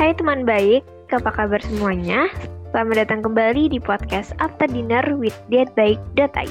Hai 0.00 0.16
teman 0.16 0.48
baik, 0.48 0.80
apa 1.12 1.28
kabar 1.28 1.60
semuanya? 1.60 2.32
Selamat 2.72 3.04
datang 3.04 3.20
kembali 3.20 3.68
di 3.68 3.76
podcast 3.76 4.32
After 4.40 4.64
Dinner 4.64 5.04
with 5.12 5.36
Dietbaik.id. 5.52 6.48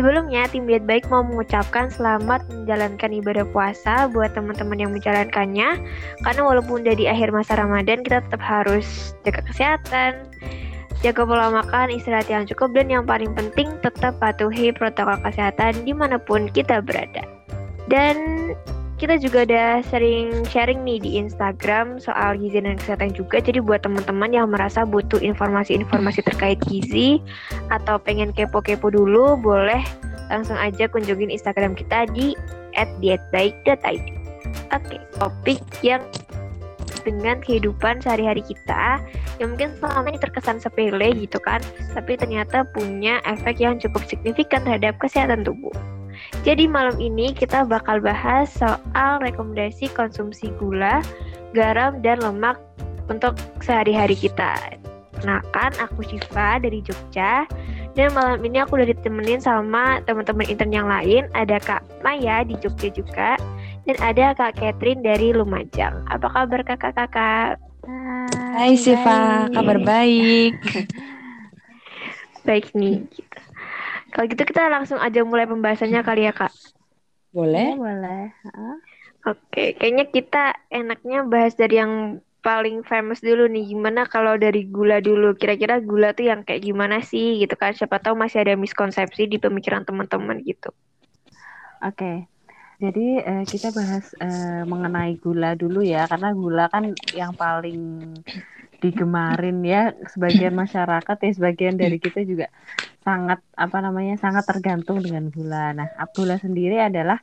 Sebelumnya, 0.00 0.48
tim 0.48 0.64
Diet 0.64 0.88
Baik 0.88 1.04
mau 1.12 1.20
mengucapkan 1.20 1.92
selamat 1.92 2.40
menjalankan 2.48 3.12
ibadah 3.20 3.44
puasa 3.52 4.08
buat 4.08 4.32
teman-teman 4.32 4.80
yang 4.80 4.96
menjalankannya. 4.96 5.76
Karena 6.24 6.40
walaupun 6.40 6.80
udah 6.80 6.96
di 6.96 7.04
akhir 7.04 7.36
masa 7.36 7.60
Ramadan, 7.60 8.00
kita 8.00 8.24
tetap 8.24 8.40
harus 8.40 9.12
jaga 9.28 9.44
kesehatan, 9.44 10.24
jaga 11.04 11.20
pola 11.28 11.52
makan, 11.52 11.92
istirahat 11.92 12.32
yang 12.32 12.48
cukup, 12.48 12.72
dan 12.72 12.88
yang 12.88 13.04
paling 13.04 13.36
penting 13.36 13.76
tetap 13.84 14.16
patuhi 14.24 14.72
protokol 14.72 15.20
kesehatan 15.20 15.84
di 15.84 15.92
mana 15.92 16.16
pun 16.16 16.48
kita 16.48 16.80
berada. 16.80 17.28
Dan 17.92 18.16
kita 19.00 19.16
juga 19.16 19.48
udah 19.48 19.80
sering 19.88 20.44
sharing 20.52 20.84
nih 20.84 21.00
di 21.00 21.10
Instagram 21.16 21.96
soal 21.96 22.36
gizi 22.36 22.60
dan 22.60 22.76
kesehatan 22.76 23.16
juga. 23.16 23.40
Jadi 23.40 23.64
buat 23.64 23.80
teman-teman 23.80 24.28
yang 24.28 24.52
merasa 24.52 24.84
butuh 24.84 25.16
informasi-informasi 25.24 26.20
terkait 26.20 26.60
gizi 26.68 27.24
atau 27.72 27.96
pengen 27.96 28.28
kepo-kepo 28.36 28.92
dulu, 28.92 29.40
boleh 29.40 29.80
langsung 30.28 30.60
aja 30.60 30.84
kunjungin 30.92 31.32
Instagram 31.32 31.72
kita 31.72 32.12
di 32.12 32.36
@dietbaik.id. 32.76 34.04
Oke, 34.76 34.96
topik 35.16 35.64
yang 35.80 36.04
dengan 37.00 37.40
kehidupan 37.40 38.04
sehari-hari 38.04 38.44
kita 38.44 39.00
yang 39.40 39.56
mungkin 39.56 39.72
selama 39.80 40.12
ini 40.12 40.20
terkesan 40.20 40.60
sepele 40.60 41.16
gitu 41.16 41.40
kan, 41.40 41.64
tapi 41.96 42.20
ternyata 42.20 42.68
punya 42.76 43.24
efek 43.24 43.56
yang 43.56 43.80
cukup 43.80 44.04
signifikan 44.04 44.60
terhadap 44.68 45.00
kesehatan 45.00 45.40
tubuh. 45.40 45.72
Jadi 46.40 46.64
malam 46.64 46.96
ini 46.96 47.36
kita 47.36 47.68
bakal 47.68 48.00
bahas 48.00 48.48
soal 48.54 49.20
rekomendasi 49.20 49.92
konsumsi 49.92 50.48
gula, 50.56 51.04
garam, 51.52 52.00
dan 52.00 52.22
lemak 52.22 52.56
untuk 53.10 53.36
sehari-hari 53.60 54.16
kita. 54.16 54.56
Nah 55.26 55.44
kan 55.52 55.74
aku 55.76 56.00
Syifa 56.06 56.62
dari 56.62 56.80
Jogja 56.80 57.44
dan 57.92 58.08
malam 58.16 58.40
ini 58.40 58.62
aku 58.62 58.80
udah 58.80 58.88
ditemenin 58.88 59.42
sama 59.42 60.00
teman-teman 60.08 60.48
intern 60.48 60.72
yang 60.72 60.88
lain. 60.88 61.28
Ada 61.36 61.60
Kak 61.60 61.82
Maya 62.00 62.46
di 62.46 62.56
Jogja 62.62 62.88
juga 62.88 63.36
dan 63.84 63.96
ada 64.00 64.32
Kak 64.32 64.56
Catherine 64.56 65.04
dari 65.04 65.36
Lumajang. 65.36 66.06
Apa 66.08 66.30
kabar 66.32 66.64
kakak-kakak? 66.64 67.60
Hai 68.56 68.76
Syifa, 68.78 69.50
kabar 69.52 69.76
baik. 69.82 70.56
baik 72.48 72.72
nih. 72.72 73.04
Gitu. 73.12 73.49
Kalau 74.10 74.26
gitu 74.26 74.42
kita 74.42 74.66
langsung 74.66 74.98
aja 74.98 75.22
mulai 75.22 75.46
pembahasannya 75.46 76.02
kali 76.02 76.26
ya 76.26 76.34
kak. 76.34 76.50
Boleh. 77.30 77.72
Ya, 77.72 77.78
boleh. 77.78 78.24
Oke, 79.28 79.76
kayaknya 79.78 80.08
kita 80.10 80.44
enaknya 80.72 81.22
bahas 81.28 81.54
dari 81.54 81.78
yang 81.78 82.18
paling 82.40 82.82
famous 82.82 83.20
dulu 83.20 83.46
nih. 83.46 83.70
Gimana 83.70 84.08
kalau 84.08 84.34
dari 84.40 84.66
gula 84.66 84.98
dulu? 84.98 85.36
Kira-kira 85.36 85.78
gula 85.78 86.16
tuh 86.16 86.32
yang 86.32 86.40
kayak 86.42 86.64
gimana 86.64 87.04
sih 87.04 87.38
gitu 87.38 87.54
kan? 87.54 87.76
Siapa 87.76 88.00
tahu 88.00 88.16
masih 88.16 88.42
ada 88.42 88.56
miskonsepsi 88.56 89.28
di 89.28 89.36
pemikiran 89.36 89.84
teman-teman 89.84 90.40
gitu. 90.42 90.72
Oke. 91.84 92.26
Jadi 92.80 93.20
uh, 93.20 93.44
kita 93.44 93.76
bahas 93.76 94.08
uh, 94.24 94.64
mengenai 94.64 95.20
gula 95.20 95.52
dulu 95.52 95.84
ya, 95.84 96.08
karena 96.08 96.32
gula 96.32 96.64
kan 96.72 96.96
yang 97.12 97.36
paling 97.36 98.08
digemarin 98.80 99.60
ya 99.60 99.92
sebagian 100.08 100.56
masyarakat 100.56 101.16
ya 101.20 101.30
sebagian 101.36 101.76
dari 101.76 102.00
kita 102.00 102.24
juga 102.24 102.48
sangat 103.00 103.40
apa 103.56 103.78
namanya 103.80 104.20
sangat 104.20 104.44
tergantung 104.44 105.00
dengan 105.00 105.32
gula. 105.32 105.72
Nah, 105.72 105.88
gula 106.12 106.36
sendiri 106.36 106.80
adalah 106.80 107.20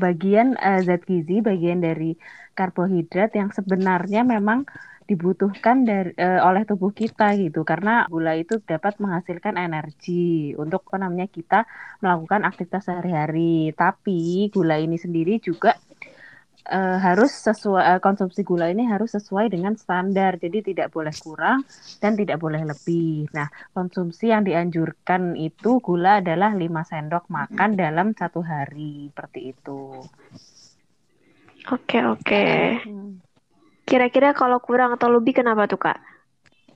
bagian 0.00 0.56
uh, 0.56 0.80
zat 0.80 1.04
gizi, 1.04 1.44
bagian 1.44 1.84
dari 1.84 2.16
karbohidrat 2.56 3.36
yang 3.36 3.52
sebenarnya 3.52 4.24
memang 4.24 4.64
dibutuhkan 5.04 5.84
dari 5.84 6.14
uh, 6.16 6.40
oleh 6.46 6.64
tubuh 6.64 6.94
kita 6.94 7.36
gitu 7.36 7.66
karena 7.66 8.06
gula 8.08 8.38
itu 8.38 8.62
dapat 8.64 8.96
menghasilkan 9.02 9.58
energi 9.60 10.56
untuk 10.56 10.86
apa 10.88 11.04
namanya 11.04 11.28
kita 11.28 11.68
melakukan 12.00 12.48
aktivitas 12.48 12.88
sehari-hari. 12.88 13.76
Tapi 13.76 14.48
gula 14.48 14.80
ini 14.80 14.96
sendiri 14.96 15.42
juga 15.42 15.76
uh, 16.68 16.98
harus 17.02 17.32
sesuai 17.32 17.96
uh, 17.96 18.00
konsumsi 18.02 18.46
gula 18.46 18.70
ini 18.70 18.86
harus 18.86 19.14
sesuai 19.16 19.50
dengan 19.50 19.74
standar. 19.74 20.38
Jadi 20.38 20.74
tidak 20.74 20.94
boleh 20.94 21.14
kurang 21.18 21.66
dan 21.98 22.14
tidak 22.14 22.38
boleh 22.38 22.62
lebih. 22.62 23.26
Nah, 23.34 23.50
konsumsi 23.74 24.30
yang 24.30 24.46
dianjurkan 24.46 25.34
itu 25.34 25.82
gula 25.82 26.22
adalah 26.22 26.54
5 26.54 26.62
sendok 26.86 27.24
makan 27.26 27.74
dalam 27.74 28.14
satu 28.14 28.44
hari 28.44 29.10
seperti 29.10 29.56
itu. 29.56 30.02
Oke, 31.70 31.98
oke. 32.02 32.44
Hmm. 32.82 33.22
Kira-kira 33.86 34.34
kalau 34.34 34.58
kurang 34.62 34.94
atau 34.94 35.10
lebih 35.10 35.42
kenapa 35.42 35.66
tuh, 35.70 35.78
Kak? 35.78 35.98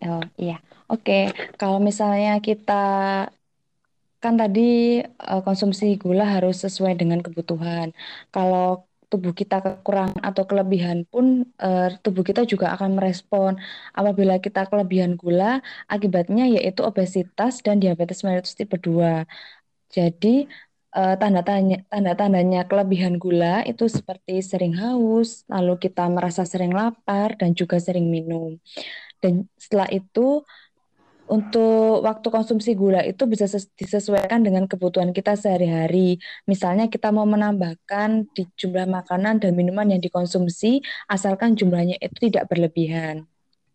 Oh, 0.06 0.22
iya. 0.38 0.62
Oke, 0.86 1.34
kalau 1.58 1.82
misalnya 1.82 2.38
kita 2.38 2.84
kan 4.22 4.34
tadi 4.38 5.02
uh, 5.02 5.42
konsumsi 5.42 5.98
gula 5.98 6.26
harus 6.26 6.62
sesuai 6.62 6.94
dengan 6.94 7.18
kebutuhan. 7.22 7.90
Kalau 8.30 8.86
tubuh 9.06 9.32
kita 9.32 9.62
kekurangan 9.62 10.18
atau 10.18 10.44
kelebihan 10.50 11.06
pun 11.06 11.46
uh, 11.62 11.88
tubuh 12.02 12.26
kita 12.26 12.42
juga 12.42 12.74
akan 12.74 12.98
merespon. 12.98 13.54
Apabila 13.94 14.42
kita 14.42 14.66
kelebihan 14.70 15.14
gula, 15.14 15.62
akibatnya 15.86 16.44
yaitu 16.50 16.82
obesitas 16.82 17.62
dan 17.62 17.78
diabetes 17.78 18.26
mellitus 18.26 18.58
tipe 18.58 18.74
2. 18.78 19.22
Jadi 19.94 20.50
uh, 20.98 21.14
tanda-tandanya 21.20 21.86
tanda-tandanya 21.92 22.60
kelebihan 22.66 23.14
gula 23.22 23.62
itu 23.68 23.86
seperti 23.86 24.42
sering 24.42 24.74
haus, 24.74 25.46
lalu 25.46 25.78
kita 25.78 26.02
merasa 26.10 26.42
sering 26.42 26.74
lapar 26.74 27.38
dan 27.38 27.54
juga 27.54 27.78
sering 27.78 28.10
minum. 28.10 28.58
Dan 29.22 29.46
setelah 29.56 29.88
itu 29.90 30.42
untuk 31.26 32.06
waktu 32.06 32.28
konsumsi 32.30 32.78
gula 32.78 33.02
itu 33.02 33.26
bisa 33.26 33.50
disesuaikan 33.74 34.46
dengan 34.46 34.70
kebutuhan 34.70 35.10
kita 35.10 35.34
sehari-hari. 35.34 36.22
Misalnya 36.46 36.86
kita 36.86 37.10
mau 37.10 37.26
menambahkan 37.26 38.30
di 38.30 38.46
jumlah 38.54 38.86
makanan 38.86 39.42
dan 39.42 39.58
minuman 39.58 39.90
yang 39.90 39.98
dikonsumsi 39.98 40.82
asalkan 41.10 41.58
jumlahnya 41.58 41.98
itu 41.98 42.30
tidak 42.30 42.46
berlebihan. 42.46 43.26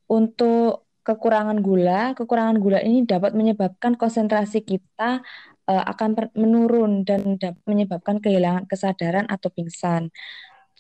Untuk 0.08 0.88
kekurangan 1.04 1.60
gula, 1.60 2.16
kekurangan 2.16 2.58
gula 2.62 2.80
ini 2.80 3.04
dapat 3.04 3.36
menyebabkan 3.36 4.00
konsentrasi 4.00 4.64
kita 4.64 5.20
uh, 5.68 5.84
akan 5.92 6.32
menurun 6.38 7.04
dan 7.04 7.36
dapat 7.36 7.64
menyebabkan 7.68 8.24
kehilangan 8.24 8.64
kesadaran 8.68 9.28
atau 9.28 9.52
pingsan 9.52 10.08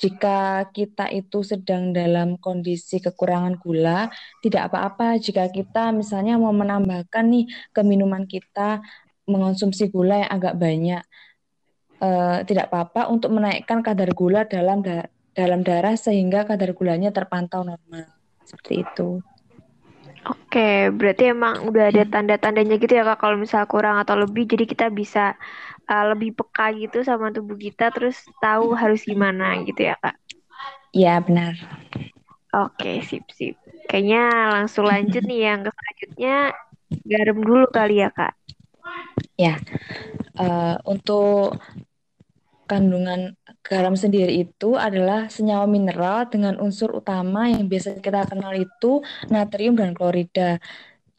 jika 0.01 0.65
kita 0.73 1.13
itu 1.13 1.45
sedang 1.45 1.93
dalam 1.93 2.41
kondisi 2.41 2.97
kekurangan 2.97 3.61
gula, 3.61 4.09
tidak 4.41 4.73
apa-apa 4.73 5.21
jika 5.21 5.45
kita 5.53 5.93
misalnya 5.93 6.41
mau 6.41 6.49
menambahkan 6.49 7.21
nih 7.29 7.45
ke 7.69 7.81
minuman 7.85 8.25
kita 8.25 8.81
mengonsumsi 9.29 9.93
gula 9.93 10.25
yang 10.25 10.31
agak 10.33 10.57
banyak. 10.57 11.03
Uh, 12.01 12.41
tidak 12.49 12.73
apa-apa 12.73 13.13
untuk 13.13 13.29
menaikkan 13.29 13.85
kadar 13.85 14.09
gula 14.17 14.41
dalam 14.49 14.81
da 14.81 15.05
dalam 15.37 15.61
darah 15.61 15.93
sehingga 15.93 16.49
kadar 16.49 16.73
gulanya 16.73 17.13
terpantau 17.13 17.61
normal. 17.61 18.09
Seperti 18.41 18.81
itu. 18.81 19.21
Oke, 20.21 20.93
berarti 20.93 21.33
emang 21.33 21.65
udah 21.65 21.89
ada 21.89 22.05
tanda-tandanya 22.05 22.77
gitu 22.77 22.93
ya 22.93 23.01
Kak 23.01 23.25
kalau 23.25 23.41
misal 23.41 23.65
kurang 23.65 23.97
atau 23.97 24.13
lebih 24.19 24.45
jadi 24.45 24.69
kita 24.69 24.93
bisa 24.93 25.33
uh, 25.91 26.05
lebih 26.15 26.31
peka 26.37 26.71
gitu 26.77 27.03
sama 27.03 27.33
tubuh 27.35 27.59
kita 27.59 27.91
terus 27.91 28.23
tahu 28.39 28.71
harus 28.77 29.03
gimana 29.03 29.59
gitu 29.67 29.91
ya 29.91 29.95
kak? 29.99 30.15
Iya 30.95 31.19
benar. 31.23 31.55
Oke 32.51 33.03
sip 33.03 33.27
sip. 33.31 33.55
Kayaknya 33.87 34.23
langsung 34.59 34.87
lanjut 34.87 35.23
nih 35.23 35.39
yang 35.51 35.59
ke 35.67 35.71
selanjutnya 35.71 36.35
garam 37.07 37.37
dulu 37.39 37.65
kali 37.71 38.03
ya 38.03 38.09
kak. 38.11 38.33
Ya 39.39 39.55
uh, 40.39 40.75
untuk 40.87 41.59
kandungan 42.71 43.35
garam 43.59 43.99
sendiri 43.99 44.47
itu 44.47 44.79
adalah 44.79 45.27
senyawa 45.27 45.67
mineral 45.67 46.31
dengan 46.31 46.55
unsur 46.63 46.95
utama 46.95 47.51
yang 47.51 47.67
biasa 47.67 47.99
kita 47.99 48.23
kenal 48.31 48.55
itu 48.55 49.03
natrium 49.27 49.75
dan 49.75 49.91
klorida. 49.91 50.63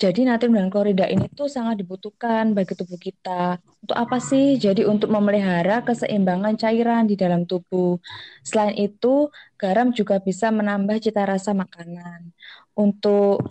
Jadi 0.00 0.24
natrium 0.24 0.56
dan 0.56 0.72
klorida 0.72 1.04
ini 1.04 1.28
tuh 1.28 1.52
sangat 1.52 1.84
dibutuhkan 1.84 2.56
bagi 2.56 2.72
tubuh 2.72 2.96
kita. 2.96 3.60
Untuk 3.84 3.94
apa 3.94 4.16
sih? 4.18 4.56
Jadi 4.56 4.82
untuk 4.88 5.12
memelihara 5.12 5.84
keseimbangan 5.84 6.56
cairan 6.56 7.04
di 7.04 7.14
dalam 7.14 7.44
tubuh. 7.44 8.00
Selain 8.42 8.74
itu, 8.74 9.28
garam 9.60 9.92
juga 9.92 10.18
bisa 10.18 10.48
menambah 10.50 10.98
cita 10.98 11.22
rasa 11.28 11.52
makanan. 11.52 12.32
Untuk 12.74 13.46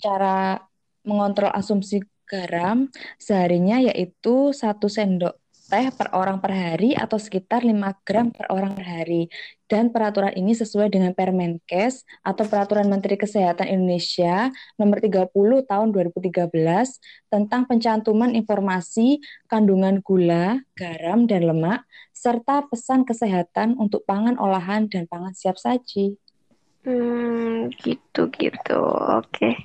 cara 0.00 0.58
mengontrol 1.06 1.52
asumsi 1.54 2.02
garam 2.26 2.88
seharinya 3.20 3.78
yaitu 3.92 4.56
satu 4.56 4.88
sendok 4.88 5.41
teh 5.72 5.88
per 5.88 6.12
orang 6.12 6.36
per 6.36 6.52
hari 6.52 6.92
atau 6.92 7.16
sekitar 7.16 7.64
5 7.64 8.04
gram 8.04 8.28
per 8.28 8.52
orang 8.52 8.76
per 8.76 8.84
hari. 8.84 9.32
Dan 9.64 9.88
peraturan 9.88 10.36
ini 10.36 10.52
sesuai 10.52 10.92
dengan 10.92 11.16
Permenkes 11.16 12.04
atau 12.20 12.44
Peraturan 12.44 12.92
Menteri 12.92 13.16
Kesehatan 13.16 13.72
Indonesia 13.72 14.52
nomor 14.76 15.00
30 15.00 15.32
tahun 15.64 15.88
2013 15.96 16.52
tentang 17.32 17.64
pencantuman 17.64 18.36
informasi 18.36 19.24
kandungan 19.48 20.04
gula, 20.04 20.60
garam, 20.76 21.24
dan 21.24 21.48
lemak, 21.48 21.88
serta 22.12 22.68
pesan 22.68 23.08
kesehatan 23.08 23.80
untuk 23.80 24.04
pangan 24.04 24.36
olahan 24.36 24.92
dan 24.92 25.08
pangan 25.08 25.32
siap 25.32 25.56
saji. 25.56 26.20
Hmm, 26.84 27.72
gitu-gitu. 27.80 28.82
Oke. 29.24 29.56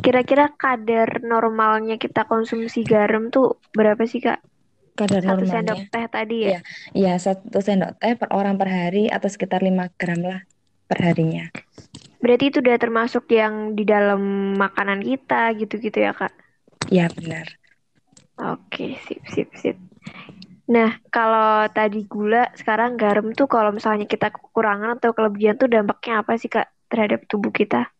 Kira-kira 0.00 0.56
kadar 0.56 1.20
normalnya 1.20 2.00
kita 2.00 2.24
konsumsi 2.24 2.80
garam 2.80 3.28
tuh 3.28 3.60
berapa 3.76 4.08
sih, 4.08 4.24
Kak? 4.24 4.53
Kadar 4.94 5.26
Satu 5.26 5.42
normalnya. 5.42 5.74
sendok 5.74 5.80
teh 5.90 6.06
tadi 6.06 6.36
ya? 6.38 6.48
Iya, 6.48 6.60
iya 6.94 7.12
satu 7.18 7.58
sendok 7.58 7.98
teh 7.98 8.14
per 8.14 8.30
orang 8.30 8.54
per 8.54 8.70
hari 8.70 9.10
atau 9.10 9.26
sekitar 9.26 9.62
5 9.62 9.90
gram 9.98 10.22
lah 10.22 10.40
per 10.86 10.98
harinya. 11.02 11.50
Berarti 12.22 12.44
itu 12.48 12.58
udah 12.64 12.76
termasuk 12.80 13.28
yang 13.28 13.76
di 13.76 13.84
dalam 13.84 14.54
makanan 14.56 15.04
kita 15.04 15.52
gitu-gitu 15.60 15.98
ya, 15.98 16.16
Kak? 16.16 16.32
Iya, 16.88 17.12
benar. 17.12 17.46
Oke, 18.40 18.96
sip, 19.04 19.20
sip, 19.30 19.48
sip. 19.54 19.76
Nah, 20.64 20.96
kalau 21.12 21.68
tadi 21.70 22.02
gula, 22.08 22.48
sekarang 22.56 22.96
garam 22.96 23.30
tuh 23.36 23.46
kalau 23.46 23.70
misalnya 23.70 24.08
kita 24.08 24.32
kekurangan 24.32 24.96
atau 24.98 25.12
kelebihan 25.12 25.60
tuh 25.60 25.68
dampaknya 25.68 26.24
apa 26.24 26.34
sih, 26.40 26.48
Kak, 26.48 26.66
terhadap 26.88 27.28
tubuh 27.28 27.52
kita? 27.54 27.93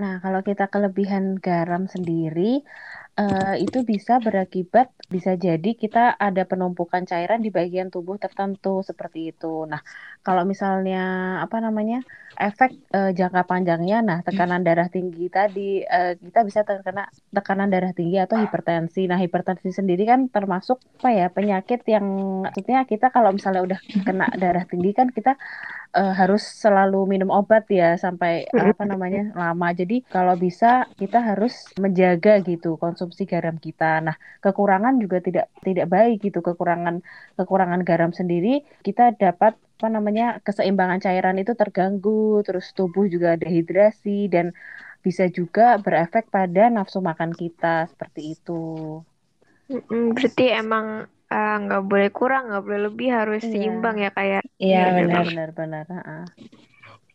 Nah, 0.00 0.12
kalau 0.24 0.40
kita 0.48 0.64
kelebihan 0.72 1.24
garam 1.46 1.82
sendiri, 1.94 2.40
uh, 3.20 3.54
itu 3.64 3.78
bisa 3.92 4.12
berakibat 4.26 4.86
bisa 5.14 5.32
jadi 5.46 5.68
kita 5.82 5.98
ada 6.26 6.42
penumpukan 6.50 7.02
cairan 7.10 7.40
di 7.44 7.50
bagian 7.58 7.88
tubuh 7.94 8.16
tertentu 8.24 8.80
seperti 8.88 9.18
itu. 9.36 9.46
Nah, 9.72 9.80
kalau 10.26 10.42
misalnya 10.42 10.98
apa 11.44 11.58
namanya 11.62 12.02
efek 12.32 12.72
uh, 12.96 13.12
jangka 13.12 13.44
panjangnya, 13.44 14.00
nah 14.00 14.18
tekanan 14.24 14.64
darah 14.64 14.88
tinggi 14.88 15.28
tadi 15.28 15.84
uh, 15.84 16.16
kita 16.16 16.40
bisa 16.48 16.60
terkena 16.64 17.06
tekanan 17.28 17.68
darah 17.68 17.92
tinggi 17.92 18.16
atau 18.18 18.40
hipertensi. 18.40 19.04
Nah, 19.04 19.20
hipertensi 19.20 19.68
sendiri 19.68 20.08
kan 20.08 20.32
termasuk 20.32 20.80
apa 21.02 21.12
ya 21.12 21.26
penyakit 21.28 21.84
yang 21.84 22.06
maksudnya 22.48 22.88
kita 22.88 23.12
kalau 23.12 23.36
misalnya 23.36 23.62
udah 23.62 23.78
kena 24.02 24.26
darah 24.42 24.64
tinggi 24.64 24.96
kan 24.96 25.12
kita 25.12 25.36
uh, 25.92 26.14
harus 26.16 26.42
selalu 26.42 27.04
minum 27.04 27.28
obat 27.28 27.68
ya 27.68 28.00
sampai 28.00 28.48
apa 28.48 28.82
namanya 28.88 29.30
lama. 29.42 29.68
Jadi 29.76 30.00
kalau 30.08 30.34
bisa 30.40 30.88
kita 30.96 31.20
harus 31.20 31.68
menjaga 31.76 32.40
gitu 32.42 32.80
konsumsi 32.80 33.02
konsumsi 33.02 33.28
garam 33.28 33.56
kita. 33.58 34.00
Nah, 34.00 34.16
kekurangan 34.40 34.96
juga 35.02 35.18
tidak 35.20 35.50
tidak 35.60 35.86
baik 35.90 36.22
gitu. 36.22 36.40
Kekurangan 36.40 37.02
kekurangan 37.36 37.82
garam 37.84 38.14
sendiri 38.14 38.64
kita 38.86 39.12
dapat 39.18 39.58
apa 39.82 39.90
namanya 39.90 40.38
keseimbangan 40.46 41.02
cairan 41.02 41.42
itu 41.42 41.58
terganggu, 41.58 42.38
terus 42.46 42.70
tubuh 42.70 43.10
juga 43.10 43.34
dehidrasi 43.34 44.30
dan 44.30 44.54
bisa 45.02 45.26
juga 45.26 45.74
berefek 45.82 46.30
pada 46.30 46.70
nafsu 46.70 47.02
makan 47.02 47.34
kita 47.34 47.90
seperti 47.90 48.38
itu. 48.38 49.02
Berarti 49.90 50.54
emang 50.54 51.10
eh, 51.10 51.56
nggak 51.66 51.82
uh, 51.82 51.86
boleh 51.90 52.14
kurang, 52.14 52.54
nggak 52.54 52.62
boleh 52.62 52.80
lebih, 52.86 53.10
harus 53.10 53.42
iya. 53.42 53.50
seimbang 53.50 53.98
ya 53.98 54.14
kayak. 54.14 54.46
Ya? 54.62 54.62
Iya 54.62 54.84
benar 55.02 55.22
benar 55.26 55.48
benar. 55.50 55.84
benar. 55.90 56.24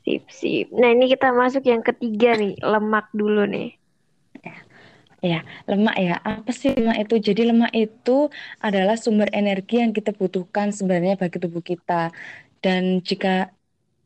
Sip 0.03 0.27
sip. 0.27 0.67
Nah 0.75 0.91
ini 0.91 1.07
kita 1.07 1.31
masuk 1.31 1.63
yang 1.63 1.79
ketiga 1.79 2.35
nih, 2.35 2.59
lemak 2.59 3.07
dulu 3.15 3.47
nih. 3.47 3.79
Ya, 5.17 5.41
lemak 5.65 5.97
ya. 5.97 6.21
Apa 6.21 6.53
sih 6.53 6.77
lemak 6.77 7.09
itu? 7.09 7.33
Jadi 7.33 7.49
lemak 7.49 7.73
itu 7.73 8.29
adalah 8.61 8.93
sumber 9.01 9.33
energi 9.33 9.81
yang 9.81 9.89
kita 9.89 10.13
butuhkan 10.13 10.69
sebenarnya 10.69 11.17
bagi 11.17 11.41
tubuh 11.41 11.65
kita. 11.65 12.13
Dan 12.63 13.05
jika 13.05 13.53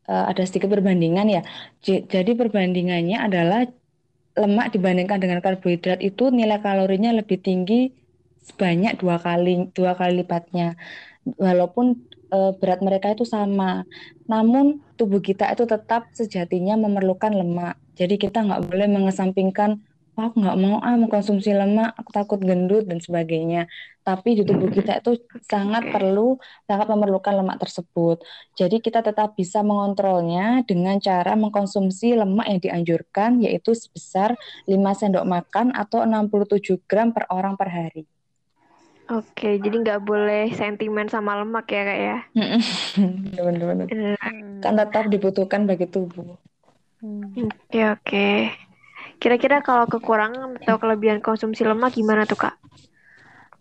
uh, 0.07 0.25
ada 0.31 0.43
sedikit 0.43 0.71
perbandingan 0.71 1.27
ya, 1.27 1.41
jadi 1.85 2.31
perbandingannya 2.35 3.17
adalah 3.17 3.67
lemak 4.31 4.71
dibandingkan 4.71 5.19
dengan 5.19 5.43
karbohidrat 5.43 5.99
itu 5.99 6.31
nilai 6.31 6.63
kalorinya 6.63 7.11
lebih 7.11 7.43
tinggi 7.43 7.91
sebanyak 8.41 8.97
dua 8.97 9.19
kali 9.19 9.69
dua 9.75 9.93
kali 9.99 10.23
lipatnya. 10.23 10.79
Walaupun 11.37 12.01
uh, 12.33 12.51
berat 12.57 12.81
mereka 12.81 13.13
itu 13.13 13.27
sama, 13.27 13.85
namun 14.25 14.81
tubuh 14.97 15.21
kita 15.21 15.51
itu 15.53 15.67
tetap 15.69 16.09
sejatinya 16.15 16.79
memerlukan 16.79 17.29
lemak. 17.35 17.77
Jadi 17.99 18.17
kita 18.17 18.41
nggak 18.41 18.71
boleh 18.71 18.87
mengesampingkan 18.89 19.83
aku 20.17 20.43
nggak 20.43 20.57
mau 20.59 20.77
ah 20.83 20.95
mengkonsumsi 20.99 21.55
lemak, 21.55 21.95
aku 21.95 22.09
takut 22.11 22.39
gendut 22.43 22.83
dan 22.83 22.99
sebagainya. 22.99 23.71
Tapi 24.03 24.41
di 24.41 24.43
tubuh 24.43 24.67
kita 24.67 24.99
itu 24.99 25.15
sangat 25.45 25.87
perlu, 25.93 26.35
sangat 26.65 26.89
memerlukan 26.89 27.37
lemak 27.37 27.61
tersebut. 27.61 28.19
Jadi 28.57 28.81
kita 28.81 29.05
tetap 29.05 29.37
bisa 29.37 29.61
mengontrolnya 29.61 30.65
dengan 30.67 30.97
cara 30.99 31.37
mengkonsumsi 31.37 32.17
lemak 32.17 32.47
yang 32.49 32.59
dianjurkan, 32.59 33.39
yaitu 33.39 33.71
sebesar 33.77 34.35
5 34.67 34.91
sendok 34.97 35.25
makan 35.25 35.71
atau 35.71 36.03
67 36.03 36.81
gram 36.89 37.13
per 37.13 37.29
orang 37.29 37.55
per 37.55 37.69
hari. 37.71 38.03
Oke, 39.11 39.59
jadi 39.59 39.75
nggak 39.75 40.01
boleh 40.07 40.55
sentimen 40.55 41.11
sama 41.11 41.35
lemak 41.43 41.67
ya 41.67 41.81
kak 41.83 41.99
ya? 41.99 42.17
Benar-benar. 43.35 43.87
Kan 44.63 44.73
tetap 44.79 45.03
dibutuhkan 45.11 45.67
bagi 45.67 45.83
tubuh. 45.91 46.39
Oke, 47.03 47.79
oke. 47.91 48.27
Kira-kira 49.21 49.61
kalau 49.61 49.85
kekurangan 49.85 50.57
atau 50.65 50.81
kelebihan 50.81 51.21
konsumsi 51.21 51.61
lemak 51.61 51.93
gimana 51.93 52.25
tuh 52.25 52.41
kak? 52.41 52.57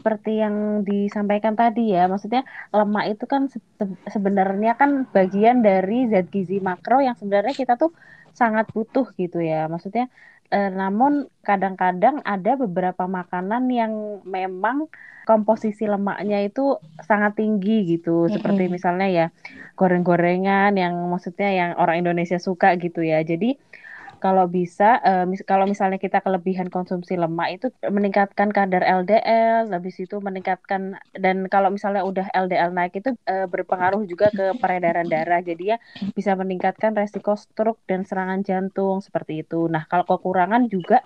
Seperti 0.01 0.41
yang 0.41 0.81
disampaikan 0.89 1.53
tadi 1.53 1.93
ya, 1.93 2.09
maksudnya 2.09 2.49
lemak 2.73 3.13
itu 3.13 3.29
kan 3.29 3.53
se 3.53 3.61
sebenarnya 4.09 4.73
kan 4.81 5.05
bagian 5.13 5.61
dari 5.61 6.09
zat 6.09 6.33
gizi 6.33 6.65
makro 6.65 7.05
yang 7.05 7.13
sebenarnya 7.13 7.53
kita 7.53 7.77
tuh 7.77 7.93
sangat 8.33 8.73
butuh 8.73 9.13
gitu 9.21 9.45
ya. 9.45 9.69
Maksudnya 9.69 10.09
eh, 10.49 10.73
namun 10.73 11.29
kadang-kadang 11.45 12.25
ada 12.25 12.57
beberapa 12.57 13.05
makanan 13.05 13.69
yang 13.69 14.25
memang 14.25 14.89
komposisi 15.29 15.85
lemaknya 15.85 16.41
itu 16.41 16.81
sangat 17.05 17.37
tinggi 17.37 17.85
gitu. 17.85 18.33
Seperti 18.33 18.73
misalnya 18.73 19.09
ya 19.13 19.27
goreng-gorengan 19.77 20.73
yang 20.81 20.97
maksudnya 21.13 21.53
yang 21.53 21.71
orang 21.77 22.01
Indonesia 22.01 22.41
suka 22.41 22.73
gitu 22.81 23.05
ya. 23.05 23.21
Jadi 23.21 23.61
kalau 24.21 24.47
bisa 24.47 25.01
uh, 25.01 25.25
mis 25.25 25.41
kalau 25.43 25.65
misalnya 25.65 25.97
kita 25.97 26.21
kelebihan 26.21 26.69
konsumsi 26.69 27.17
lemak 27.17 27.49
itu 27.57 27.67
meningkatkan 27.89 28.53
kadar 28.53 28.85
LDL 28.85 29.73
habis 29.73 29.97
itu 29.99 30.21
meningkatkan 30.21 31.01
dan 31.17 31.49
kalau 31.49 31.73
misalnya 31.73 32.05
udah 32.05 32.29
LDL 32.31 32.71
naik 32.77 33.01
itu 33.01 33.17
uh, 33.27 33.49
berpengaruh 33.49 34.05
juga 34.05 34.29
ke 34.31 34.55
peredaran 34.61 35.09
darah 35.09 35.41
jadi 35.41 35.75
ya 35.75 35.77
bisa 36.13 36.37
meningkatkan 36.37 36.93
resiko 36.93 37.35
stroke 37.35 37.81
dan 37.89 38.05
serangan 38.05 38.45
jantung 38.45 39.01
seperti 39.01 39.43
itu 39.43 39.67
nah 39.67 39.89
kalau 39.89 40.05
kekurangan 40.05 40.69
juga 40.69 41.01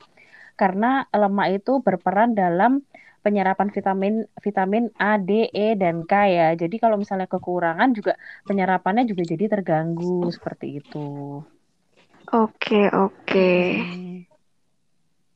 karena 0.59 1.07
lemak 1.11 1.63
itu 1.63 1.83
berperan 1.83 2.35
dalam 2.35 2.83
penyerapan 3.25 3.73
vitamin 3.73 4.15
vitamin 4.37 4.85
A, 5.01 5.17
D, 5.17 5.49
E 5.49 5.73
dan 5.81 6.05
K 6.05 6.13
ya. 6.29 6.49
Jadi 6.53 6.77
kalau 6.77 7.01
misalnya 7.01 7.25
kekurangan 7.25 7.97
juga 7.97 8.21
penyerapannya 8.45 9.09
juga 9.09 9.25
jadi 9.25 9.49
terganggu 9.49 10.29
seperti 10.29 10.85
itu. 10.85 11.41
Oke, 12.33 12.89
oke. 12.89 13.53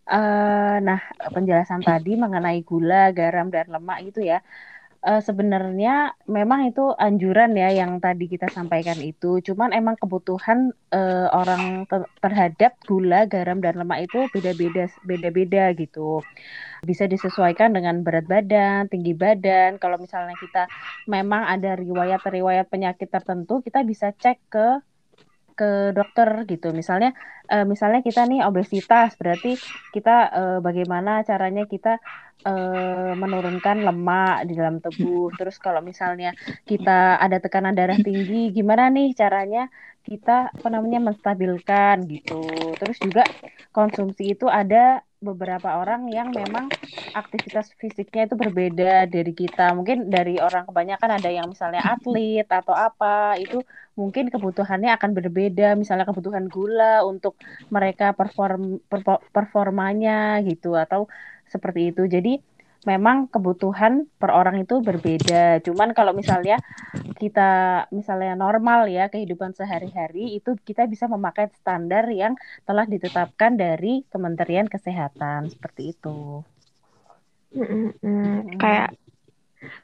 Uh, 0.08 0.80
nah, 0.80 1.00
penjelasan 1.36 1.84
tadi 1.84 2.16
mengenai 2.16 2.64
gula, 2.64 3.12
garam, 3.12 3.52
dan 3.52 3.68
lemak 3.68 4.08
itu 4.08 4.24
ya. 4.24 4.40
Uh, 4.98 5.22
sebenarnya 5.22 6.16
memang 6.26 6.66
itu 6.66 6.90
anjuran 6.96 7.54
ya 7.54 7.70
yang 7.70 8.00
tadi 8.00 8.24
kita 8.26 8.48
sampaikan 8.48 8.98
itu. 9.04 9.44
Cuman 9.44 9.76
emang 9.76 10.00
kebutuhan 10.00 10.72
uh, 10.90 11.28
orang 11.30 11.84
ter 11.86 12.08
terhadap 12.24 12.80
gula, 12.88 13.28
garam, 13.28 13.60
dan 13.60 13.76
lemak 13.76 14.08
itu 14.08 14.24
beda-beda, 14.32 14.88
beda-beda 15.04 15.76
gitu. 15.76 16.24
Bisa 16.82 17.04
disesuaikan 17.04 17.76
dengan 17.76 18.00
berat 18.00 18.24
badan, 18.24 18.88
tinggi 18.88 19.12
badan. 19.12 19.76
Kalau 19.76 20.00
misalnya 20.00 20.34
kita 20.40 20.64
memang 21.04 21.44
ada 21.46 21.76
riwayat-riwayat 21.76 22.66
penyakit 22.72 23.12
tertentu, 23.12 23.60
kita 23.60 23.84
bisa 23.84 24.10
cek 24.16 24.40
ke 24.48 24.80
ke 25.58 25.90
dokter 25.90 26.46
gitu. 26.46 26.70
Misalnya 26.70 27.10
uh, 27.50 27.66
misalnya 27.66 28.00
kita 28.06 28.22
nih 28.30 28.46
obesitas, 28.46 29.18
berarti 29.18 29.58
kita 29.90 30.16
uh, 30.30 30.58
bagaimana 30.62 31.26
caranya 31.26 31.66
kita 31.66 31.98
uh, 32.46 33.12
menurunkan 33.18 33.82
lemak 33.82 34.46
di 34.46 34.54
dalam 34.54 34.78
tubuh. 34.78 35.34
Terus 35.34 35.58
kalau 35.58 35.82
misalnya 35.82 36.30
kita 36.62 37.18
ada 37.18 37.42
tekanan 37.42 37.74
darah 37.74 37.98
tinggi, 37.98 38.54
gimana 38.54 38.86
nih 38.94 39.18
caranya 39.18 39.66
kita 40.06 40.54
apa 40.54 40.68
namanya 40.70 41.02
menstabilkan 41.10 42.06
gitu. 42.06 42.40
Terus 42.78 42.96
juga 43.02 43.26
konsumsi 43.74 44.38
itu 44.38 44.46
ada 44.46 45.02
beberapa 45.18 45.82
orang 45.82 46.06
yang 46.14 46.30
memang 46.30 46.70
aktivitas 47.10 47.74
fisiknya 47.74 48.30
itu 48.30 48.38
berbeda 48.38 49.10
dari 49.10 49.32
kita. 49.34 49.74
Mungkin 49.74 50.06
dari 50.06 50.38
orang 50.38 50.70
kebanyakan 50.70 51.10
ada 51.18 51.30
yang 51.30 51.50
misalnya 51.50 51.82
atlet 51.82 52.46
atau 52.46 52.70
apa, 52.74 53.34
itu 53.34 53.58
mungkin 53.98 54.30
kebutuhannya 54.30 54.94
akan 54.94 55.10
berbeda. 55.18 55.74
Misalnya 55.74 56.06
kebutuhan 56.06 56.46
gula 56.46 57.02
untuk 57.02 57.34
mereka 57.66 58.14
perform 58.14 58.78
performanya 59.34 60.38
gitu 60.46 60.78
atau 60.78 61.10
seperti 61.50 61.90
itu. 61.90 62.06
Jadi 62.06 62.38
memang 62.86 63.26
kebutuhan 63.26 64.06
per 64.18 64.30
orang 64.30 64.62
itu 64.62 64.78
berbeda. 64.78 65.58
Cuman 65.66 65.90
kalau 65.96 66.14
misalnya 66.14 66.62
kita 67.18 67.84
misalnya 67.90 68.38
normal 68.38 68.86
ya 68.86 69.10
kehidupan 69.10 69.56
sehari-hari 69.56 70.38
itu 70.38 70.54
kita 70.62 70.86
bisa 70.86 71.10
memakai 71.10 71.50
standar 71.58 72.06
yang 72.12 72.38
telah 72.62 72.86
ditetapkan 72.86 73.58
dari 73.58 74.06
Kementerian 74.06 74.70
Kesehatan 74.70 75.50
seperti 75.50 75.98
itu. 75.98 76.46
Mm 77.56 77.90
-hmm. 77.98 78.60
Kayak 78.60 78.94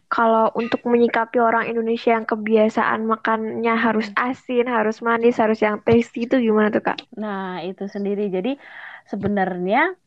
kalau 0.06 0.54
untuk 0.54 0.86
menyikapi 0.86 1.42
orang 1.42 1.66
Indonesia 1.66 2.14
yang 2.14 2.22
kebiasaan 2.22 3.10
makannya 3.10 3.74
harus 3.74 4.06
asin, 4.14 4.70
harus 4.70 5.02
manis, 5.02 5.42
harus 5.42 5.58
yang 5.58 5.82
tasty 5.82 6.30
itu 6.30 6.38
gimana 6.38 6.70
tuh 6.70 6.86
Kak? 6.86 7.02
Nah, 7.18 7.58
itu 7.66 7.90
sendiri. 7.90 8.30
Jadi 8.30 8.54
sebenarnya 9.10 9.98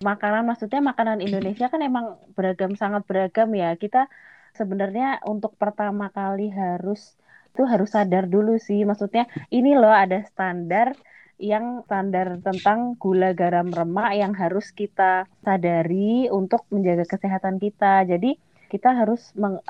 makanan 0.00 0.44
maksudnya 0.44 0.80
makanan 0.84 1.24
Indonesia 1.24 1.66
kan 1.72 1.80
emang 1.80 2.20
beragam 2.36 2.76
sangat 2.76 3.02
beragam 3.08 3.52
ya. 3.56 3.72
Kita 3.76 4.08
sebenarnya 4.56 5.20
untuk 5.24 5.56
pertama 5.56 6.12
kali 6.12 6.52
harus 6.52 7.16
itu 7.56 7.64
harus 7.64 7.92
sadar 7.96 8.28
dulu 8.28 8.60
sih. 8.60 8.84
Maksudnya 8.84 9.24
ini 9.48 9.72
loh 9.76 9.92
ada 9.92 10.20
standar 10.28 10.92
yang 11.36 11.84
standar 11.84 12.40
tentang 12.40 12.96
gula 12.96 13.36
garam 13.36 13.68
lemak 13.68 14.16
yang 14.16 14.32
harus 14.32 14.72
kita 14.72 15.28
sadari 15.44 16.28
untuk 16.32 16.64
menjaga 16.72 17.04
kesehatan 17.04 17.60
kita. 17.60 18.04
Jadi 18.08 18.36
kita 18.72 18.92
harus 18.92 19.32
meng 19.36 19.60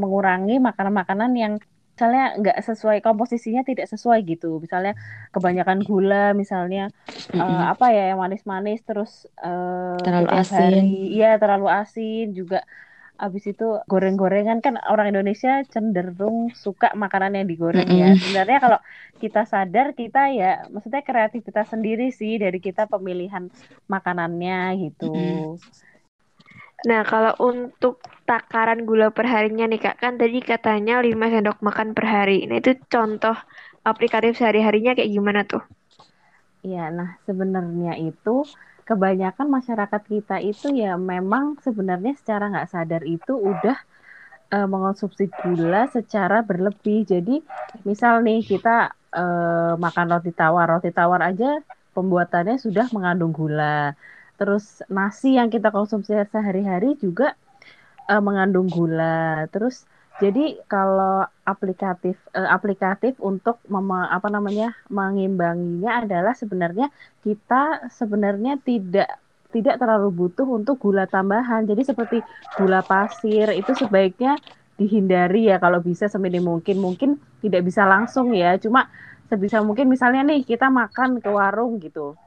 mengurangi 0.00 0.60
makanan-makanan 0.62 1.32
yang 1.36 1.54
misalnya 1.94 2.24
nggak 2.42 2.58
sesuai 2.58 2.98
komposisinya 3.06 3.62
tidak 3.62 3.86
sesuai 3.86 4.26
gitu 4.26 4.58
misalnya 4.58 4.98
kebanyakan 5.30 5.86
gula 5.86 6.34
misalnya 6.34 6.90
mm 6.90 7.38
-hmm. 7.38 7.40
uh, 7.40 7.70
apa 7.70 7.94
ya 7.94 8.10
yang 8.10 8.18
manis-manis 8.18 8.82
terus 8.82 9.30
uh, 9.38 9.94
terlalu 10.02 10.28
asin 10.34 10.82
iya 10.90 11.38
terlalu 11.38 11.70
asin 11.70 12.34
juga 12.34 12.66
abis 13.14 13.54
itu 13.54 13.78
goreng-gorengan 13.86 14.58
kan 14.58 14.74
orang 14.90 15.14
Indonesia 15.14 15.62
cenderung 15.70 16.50
suka 16.50 16.90
makanan 16.98 17.38
yang 17.38 17.46
digoreng 17.46 17.86
mm 17.86 17.94
-hmm. 17.94 18.02
ya 18.02 18.08
sebenarnya 18.18 18.58
kalau 18.58 18.78
kita 19.22 19.46
sadar 19.46 19.94
kita 19.94 20.34
ya 20.34 20.66
maksudnya 20.66 21.06
kreativitas 21.06 21.70
sendiri 21.70 22.10
sih 22.10 22.42
dari 22.42 22.58
kita 22.58 22.90
pemilihan 22.90 23.54
makanannya 23.86 24.90
gitu 24.90 25.14
mm 25.14 25.22
-hmm. 25.30 25.93
Nah, 26.84 27.00
kalau 27.08 27.32
untuk 27.40 28.04
takaran 28.28 28.84
gula 28.84 29.08
per 29.08 29.24
harinya 29.24 29.64
nih 29.64 29.80
Kak, 29.80 29.96
kan 30.04 30.20
tadi 30.20 30.44
katanya 30.44 31.00
5 31.00 31.32
sendok 31.32 31.58
makan 31.64 31.96
per 31.96 32.04
hari. 32.04 32.44
Nah, 32.44 32.60
itu 32.60 32.76
contoh 32.92 33.36
aplikatif 33.84 34.36
sehari-harinya 34.36 34.92
kayak 34.92 35.08
gimana 35.12 35.48
tuh? 35.48 35.64
Iya, 36.64 36.88
nah 36.88 37.20
sebenarnya 37.28 38.00
itu 38.00 38.48
kebanyakan 38.88 39.48
masyarakat 39.48 40.02
kita 40.08 40.36
itu 40.44 40.72
ya 40.72 40.96
memang 40.96 41.60
sebenarnya 41.60 42.16
secara 42.20 42.52
nggak 42.52 42.68
sadar 42.72 43.02
itu 43.04 43.32
udah 43.36 43.76
uh, 44.52 44.68
mengonsumsi 44.68 45.28
gula 45.28 45.88
secara 45.92 46.40
berlebih. 46.40 47.04
Jadi 47.04 47.44
misal 47.84 48.24
nih 48.24 48.40
kita 48.44 48.92
uh, 49.12 49.76
makan 49.76 50.06
roti 50.16 50.32
tawar, 50.32 50.68
roti 50.68 50.88
tawar 50.92 51.20
aja 51.20 51.60
pembuatannya 51.92 52.56
sudah 52.60 52.88
mengandung 52.92 53.30
gula 53.32 53.92
terus 54.34 54.82
nasi 54.90 55.38
yang 55.38 55.48
kita 55.48 55.70
konsumsi 55.70 56.14
sehari-hari 56.30 56.98
juga 56.98 57.38
uh, 58.10 58.22
mengandung 58.22 58.66
gula 58.66 59.46
terus 59.50 59.86
jadi 60.22 60.62
kalau 60.70 61.26
aplikatif 61.42 62.14
uh, 62.38 62.46
aplikatif 62.54 63.18
untuk 63.18 63.58
mem- 63.66 64.10
apa 64.10 64.30
namanya 64.30 64.74
mengimbanginya 64.86 66.06
adalah 66.06 66.34
sebenarnya 66.38 66.86
kita 67.26 67.90
sebenarnya 67.90 68.62
tidak 68.62 69.10
tidak 69.54 69.78
terlalu 69.78 70.10
butuh 70.10 70.46
untuk 70.50 70.82
gula 70.82 71.06
tambahan. 71.06 71.62
Jadi 71.62 71.86
seperti 71.86 72.18
gula 72.58 72.82
pasir 72.82 73.54
itu 73.54 73.70
sebaiknya 73.70 74.42
dihindari 74.74 75.46
ya 75.46 75.62
kalau 75.62 75.78
bisa 75.78 76.10
seminim 76.10 76.42
mungkin. 76.50 76.82
Mungkin 76.82 77.22
tidak 77.38 77.62
bisa 77.62 77.86
langsung 77.86 78.34
ya, 78.34 78.58
cuma 78.58 78.90
sebisa 79.30 79.62
mungkin 79.62 79.86
misalnya 79.86 80.26
nih 80.26 80.42
kita 80.42 80.66
makan 80.70 81.22
ke 81.22 81.30
warung 81.30 81.78
gitu. 81.78 82.18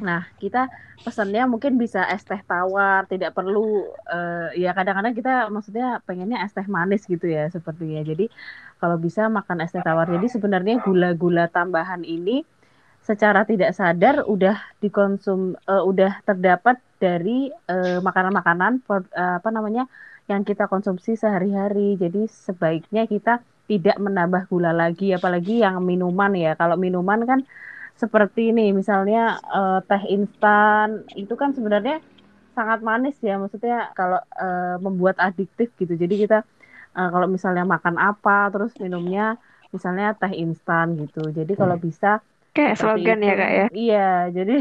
Nah, 0.00 0.24
kita 0.40 0.72
pesannya 1.02 1.44
mungkin 1.50 1.76
bisa 1.76 2.06
es 2.08 2.22
teh 2.22 2.38
tawar, 2.46 3.04
tidak 3.10 3.34
perlu 3.34 3.90
uh, 4.08 4.48
ya 4.54 4.70
kadang-kadang 4.72 5.12
kita 5.18 5.50
maksudnya 5.50 5.98
pengennya 6.06 6.46
es 6.46 6.54
teh 6.54 6.64
manis 6.70 7.04
gitu 7.04 7.26
ya 7.26 7.50
sepertinya. 7.50 8.00
Jadi 8.06 8.30
kalau 8.78 8.96
bisa 8.96 9.26
makan 9.28 9.66
es 9.66 9.74
teh 9.74 9.82
tawar. 9.82 10.08
Jadi 10.08 10.30
sebenarnya 10.30 10.80
gula-gula 10.80 11.50
tambahan 11.50 12.06
ini 12.06 12.46
secara 13.02 13.42
tidak 13.42 13.74
sadar 13.74 14.22
udah 14.30 14.62
dikonsum 14.78 15.58
uh, 15.66 15.82
udah 15.82 16.22
terdapat 16.22 16.78
dari 17.02 17.50
uh, 17.66 17.98
makanan-makanan 17.98 18.78
uh, 18.86 19.42
apa 19.42 19.50
namanya 19.50 19.90
yang 20.30 20.46
kita 20.46 20.70
konsumsi 20.70 21.18
sehari-hari. 21.18 21.98
Jadi 21.98 22.30
sebaiknya 22.30 23.10
kita 23.10 23.42
tidak 23.66 23.98
menambah 23.98 24.46
gula 24.46 24.70
lagi 24.70 25.10
apalagi 25.10 25.66
yang 25.66 25.82
minuman 25.82 26.30
ya. 26.38 26.54
Kalau 26.54 26.78
minuman 26.78 27.26
kan 27.26 27.40
seperti 28.02 28.50
ini 28.50 28.74
misalnya 28.74 29.38
uh, 29.46 29.78
teh 29.86 30.02
instan 30.10 31.06
itu 31.14 31.38
kan 31.38 31.54
sebenarnya 31.54 32.02
sangat 32.58 32.82
manis 32.82 33.14
ya 33.22 33.38
maksudnya 33.38 33.94
kalau 33.94 34.18
uh, 34.18 34.76
membuat 34.82 35.22
adiktif 35.22 35.70
gitu 35.78 35.94
jadi 35.94 36.14
kita 36.26 36.38
uh, 36.98 37.08
kalau 37.14 37.30
misalnya 37.30 37.62
makan 37.62 37.94
apa 38.02 38.50
terus 38.50 38.74
minumnya 38.82 39.38
misalnya 39.70 40.18
teh 40.18 40.34
instan 40.34 40.98
gitu 40.98 41.30
jadi 41.30 41.52
kalau 41.54 41.78
hmm. 41.78 41.84
bisa 41.86 42.18
kayak 42.52 42.74
slogan 42.76 43.22
itu, 43.22 43.30
ya 43.30 43.34
kak 43.38 43.52
ya 43.54 43.66
iya 43.72 44.10
jadi 44.34 44.56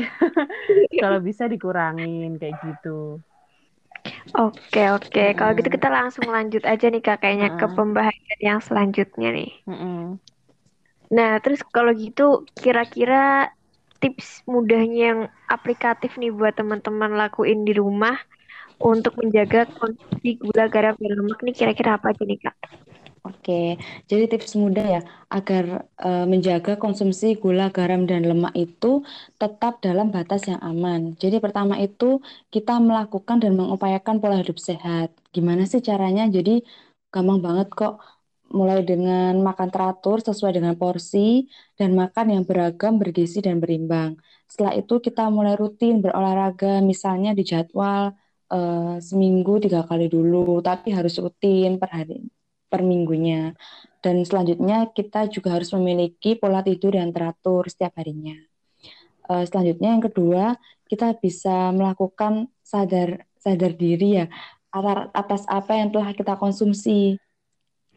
kalau 1.03 1.19
bisa 1.19 1.49
dikurangin 1.49 2.37
kayak 2.37 2.61
gitu 2.61 3.17
Oke 4.33 4.89
oke, 4.89 5.13
mm 5.13 5.29
-hmm. 5.29 5.37
kalau 5.37 5.51
gitu 5.53 5.69
kita 5.69 5.89
langsung 5.93 6.25
lanjut 6.25 6.65
aja 6.65 6.89
nih 6.89 7.05
kak, 7.05 7.21
kayaknya 7.21 7.53
mm 7.53 7.57
-hmm. 7.57 7.69
ke 7.69 7.75
pembahasan 7.77 8.39
yang 8.41 8.57
selanjutnya 8.57 9.29
nih. 9.29 9.51
Mm 9.69 9.77
-hmm. 9.77 10.01
Nah, 11.11 11.37
terus 11.43 11.59
kalau 11.75 11.91
gitu 11.91 12.47
kira-kira 12.55 13.51
tips 14.01 14.41
mudahnya 14.49 15.01
yang 15.13 15.19
aplikatif 15.51 16.15
nih 16.17 16.31
buat 16.33 16.57
teman-teman 16.57 17.13
lakuin 17.19 17.67
di 17.67 17.73
rumah 17.77 18.17
untuk 18.81 19.13
menjaga 19.21 19.69
konsumsi 19.77 20.41
gula, 20.41 20.65
garam, 20.73 20.95
dan 20.97 21.11
lemak 21.19 21.39
nih 21.45 21.55
kira-kira 21.55 21.99
apa 21.99 22.15
aja 22.15 22.23
nih 22.25 22.39
Kak? 22.41 22.55
Oke, 23.21 23.77
jadi 24.09 24.25
tips 24.33 24.57
mudah 24.57 24.85
ya 24.97 25.01
agar 25.29 25.85
uh, 26.01 26.25
menjaga 26.25 26.73
konsumsi 26.81 27.37
gula, 27.37 27.69
garam, 27.69 28.09
dan 28.09 28.25
lemak 28.25 28.49
itu 28.57 29.05
tetap 29.37 29.77
dalam 29.85 30.09
batas 30.09 30.49
yang 30.49 30.57
aman. 30.57 31.13
Jadi 31.21 31.37
pertama 31.37 31.77
itu 31.77 32.17
kita 32.49 32.81
melakukan 32.81 33.37
dan 33.37 33.53
mengupayakan 33.53 34.17
pola 34.17 34.41
hidup 34.41 34.57
sehat. 34.57 35.13
Gimana 35.29 35.69
sih 35.69 35.85
caranya? 35.85 36.25
Jadi 36.33 36.65
gampang 37.13 37.39
banget 37.45 37.67
kok 37.77 38.01
mulai 38.51 38.85
dengan 38.85 39.39
makan 39.39 39.71
teratur 39.71 40.19
sesuai 40.21 40.59
dengan 40.59 40.75
porsi 40.75 41.49
dan 41.79 41.95
makan 41.95 42.37
yang 42.37 42.43
beragam, 42.43 42.99
bergizi 43.01 43.39
dan 43.41 43.57
berimbang. 43.63 44.19
Setelah 44.45 44.77
itu 44.77 44.99
kita 44.99 45.31
mulai 45.31 45.55
rutin 45.55 46.03
berolahraga, 46.03 46.83
misalnya 46.83 47.31
di 47.31 47.47
jadwal 47.47 48.13
uh, 48.51 48.95
seminggu 48.99 49.63
tiga 49.63 49.87
kali 49.87 50.11
dulu, 50.11 50.59
tapi 50.59 50.91
harus 50.91 51.15
rutin 51.17 51.79
per 51.79 51.89
hari, 51.89 52.27
per 52.67 52.83
minggunya. 52.83 53.55
Dan 54.03 54.21
selanjutnya 54.27 54.91
kita 54.91 55.31
juga 55.31 55.55
harus 55.55 55.71
memiliki 55.71 56.35
pola 56.35 56.59
tidur 56.61 56.93
yang 56.95 57.15
teratur 57.15 57.65
setiap 57.71 57.95
harinya. 57.97 58.35
Uh, 59.25 59.47
selanjutnya 59.47 59.95
yang 59.95 60.03
kedua, 60.03 60.59
kita 60.91 61.15
bisa 61.15 61.71
melakukan 61.71 62.51
sadar 62.59 63.23
sadar 63.41 63.73
diri 63.73 64.21
ya 64.21 64.25
atas 65.11 65.43
apa 65.51 65.75
yang 65.75 65.91
telah 65.91 66.15
kita 66.15 66.39
konsumsi 66.39 67.19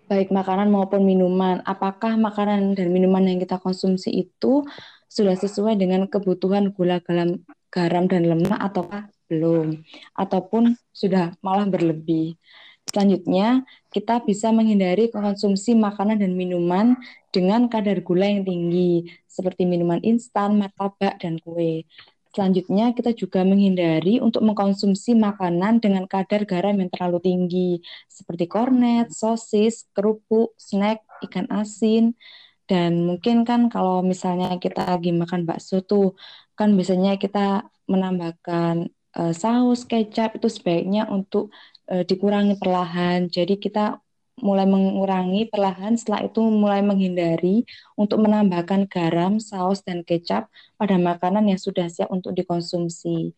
baik 0.07 0.29
makanan 0.31 0.69
maupun 0.69 1.05
minuman. 1.05 1.65
Apakah 1.65 2.17
makanan 2.21 2.77
dan 2.77 2.93
minuman 2.93 3.25
yang 3.25 3.41
kita 3.41 3.57
konsumsi 3.61 4.13
itu 4.13 4.65
sudah 5.09 5.35
sesuai 5.39 5.79
dengan 5.81 6.05
kebutuhan 6.11 6.73
gula 6.75 7.01
garam, 7.01 7.41
garam 7.73 8.05
dan 8.11 8.29
lemak 8.29 8.61
ataukah 8.61 9.09
belum? 9.33 9.81
Ataupun 10.13 10.77
sudah 10.93 11.33
malah 11.41 11.65
berlebih. 11.69 12.37
Selanjutnya, 12.85 13.65
kita 13.89 14.21
bisa 14.23 14.53
menghindari 14.53 15.09
konsumsi 15.09 15.73
makanan 15.73 16.21
dan 16.21 16.37
minuman 16.37 17.01
dengan 17.33 17.67
kadar 17.73 18.05
gula 18.05 18.29
yang 18.29 18.45
tinggi, 18.45 19.09
seperti 19.25 19.65
minuman 19.65 20.05
instan, 20.05 20.61
martabak, 20.61 21.17
dan 21.17 21.41
kue. 21.41 21.89
Selanjutnya, 22.35 22.91
kita 22.99 23.15
juga 23.15 23.47
menghindari 23.47 24.19
untuk 24.19 24.43
mengkonsumsi 24.43 25.15
makanan 25.15 25.79
dengan 25.79 26.05
kadar 26.11 26.43
garam 26.43 26.75
yang 26.83 26.91
terlalu 26.91 27.19
tinggi, 27.23 27.71
seperti 28.11 28.51
kornet, 28.51 29.15
sosis, 29.15 29.87
kerupuk, 29.95 30.51
snack, 30.59 31.07
ikan 31.31 31.47
asin, 31.47 32.19
dan 32.67 33.07
mungkin 33.07 33.47
kan 33.47 33.71
kalau 33.71 34.03
misalnya 34.03 34.59
kita 34.59 34.83
lagi 34.83 35.15
makan 35.15 35.47
bakso 35.47 35.79
tuh, 35.87 36.19
kan 36.59 36.75
biasanya 36.75 37.23
kita 37.23 37.71
menambahkan 37.87 38.91
uh, 39.15 39.31
saus, 39.31 39.87
kecap, 39.87 40.35
itu 40.35 40.49
sebaiknya 40.51 41.07
untuk 41.07 41.55
uh, 41.87 42.03
dikurangi 42.03 42.59
perlahan. 42.59 43.31
Jadi 43.31 43.63
kita 43.63 44.03
mulai 44.43 44.67
mengurangi 44.67 45.47
perlahan, 45.47 45.95
setelah 45.95 46.27
itu 46.27 46.43
mulai 46.43 46.83
menghindari 46.83 47.63
untuk 47.95 48.23
menambahkan 48.25 48.91
garam, 48.91 49.39
saus, 49.39 49.87
dan 49.87 50.03
kecap 50.03 50.51
pada 50.75 50.99
makanan 50.99 51.47
yang 51.47 51.61
sudah 51.61 51.87
siap 51.87 52.11
untuk 52.11 52.35
dikonsumsi. 52.35 53.35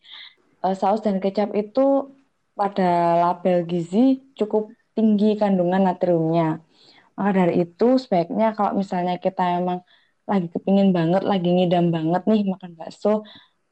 Uh, 0.65 0.73
saus 0.73 1.05
dan 1.05 1.21
kecap 1.21 1.53
itu 1.53 2.17
pada 2.57 3.21
label 3.21 3.69
gizi 3.69 4.25
cukup 4.33 4.73
tinggi 4.97 5.37
kandungan 5.37 5.85
natriumnya. 5.85 6.65
Maka 7.13 7.45
dari 7.45 7.65
itu 7.65 8.01
sebaiknya 8.01 8.57
kalau 8.57 8.73
misalnya 8.81 9.21
kita 9.21 9.61
emang 9.61 9.85
lagi 10.25 10.49
kepingin 10.49 10.89
banget, 10.91 11.21
lagi 11.21 11.49
ngidam 11.53 11.93
banget 11.93 12.25
nih 12.25 12.41
makan 12.49 12.73
bakso, 12.73 13.21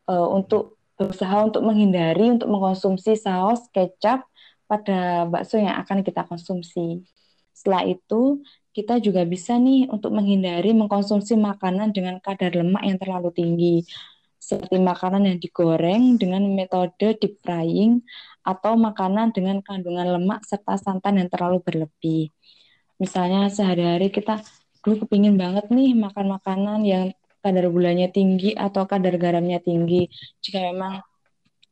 uh, 0.06 0.28
untuk 0.30 0.78
berusaha 0.96 1.44
untuk 1.44 1.66
menghindari 1.66 2.32
untuk 2.32 2.48
mengkonsumsi 2.48 3.20
saus, 3.20 3.68
kecap, 3.76 4.24
pada 4.66 5.30
bakso 5.30 5.62
yang 5.62 5.78
akan 5.82 6.02
kita 6.02 6.26
konsumsi. 6.26 7.06
Setelah 7.56 7.88
itu, 7.88 8.44
kita 8.76 9.00
juga 9.00 9.24
bisa 9.24 9.56
nih 9.56 9.88
untuk 9.88 10.12
menghindari 10.12 10.76
mengkonsumsi 10.76 11.40
makanan 11.40 11.96
dengan 11.96 12.20
kadar 12.20 12.52
lemak 12.52 12.84
yang 12.84 13.00
terlalu 13.00 13.32
tinggi, 13.32 13.76
seperti 14.36 14.78
makanan 14.78 15.24
yang 15.26 15.38
digoreng 15.40 16.20
dengan 16.20 16.44
metode 16.52 17.16
deep 17.18 17.40
frying 17.40 18.04
atau 18.44 18.76
makanan 18.76 19.32
dengan 19.32 19.64
kandungan 19.64 20.20
lemak 20.20 20.44
serta 20.44 20.76
santan 20.76 21.24
yang 21.24 21.32
terlalu 21.32 21.64
berlebih. 21.64 22.36
Misalnya 23.00 23.48
sehari-hari 23.48 24.12
kita 24.12 24.44
dulu 24.84 25.08
kepingin 25.08 25.40
banget 25.40 25.72
nih 25.74 25.98
makan 25.98 26.36
makanan 26.38 26.86
yang 26.86 27.16
kadar 27.42 27.66
gulanya 27.72 28.12
tinggi 28.12 28.54
atau 28.54 28.86
kadar 28.86 29.16
garamnya 29.18 29.58
tinggi. 29.64 30.12
Jika 30.44 30.62
memang 30.74 31.02